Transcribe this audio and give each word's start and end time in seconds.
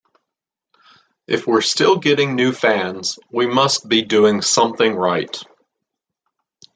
If 1.27 1.45
we're 1.45 1.61
still 1.61 1.97
getting 1.99 2.33
new 2.33 2.53
fans, 2.53 3.19
we 3.29 3.45
must 3.45 3.87
be 3.87 4.01
doing 4.01 4.41
something 4.41 4.95
right. 4.95 5.37